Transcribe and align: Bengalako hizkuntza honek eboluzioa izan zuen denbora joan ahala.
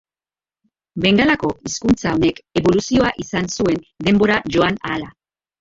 Bengalako 1.05 1.51
hizkuntza 1.69 2.13
honek 2.17 2.41
eboluzioa 2.63 3.13
izan 3.27 3.53
zuen 3.59 3.87
denbora 4.09 4.43
joan 4.57 4.85
ahala. 4.91 5.17